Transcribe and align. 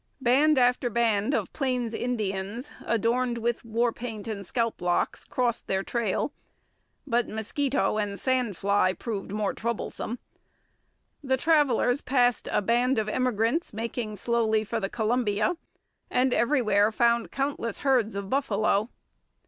Band 0.19 0.57
after 0.57 0.89
band 0.89 1.35
of 1.35 1.53
Plains 1.53 1.93
Indians, 1.93 2.71
adorned 2.87 3.37
with 3.37 3.63
war 3.63 3.93
paint 3.93 4.27
and 4.27 4.43
scalp 4.43 4.81
locks, 4.81 5.23
crossed 5.25 5.67
their 5.67 5.83
trail, 5.83 6.33
but 7.05 7.29
mosquito 7.29 7.99
and 7.99 8.19
sand 8.19 8.57
fly 8.57 8.93
proved 8.93 9.31
more 9.31 9.53
troublesome. 9.53 10.17
The 11.23 11.37
travellers 11.37 12.01
passed 12.01 12.49
a 12.51 12.63
band 12.63 12.97
of 12.97 13.09
emigrants 13.09 13.73
making 13.73 14.15
slowly 14.15 14.63
for 14.63 14.79
the 14.79 14.89
Columbia, 14.89 15.55
and 16.09 16.33
everywhere 16.33 16.91
found 16.91 17.29
countless 17.31 17.81
herds 17.81 18.15
of 18.15 18.27
buffalo. 18.27 18.89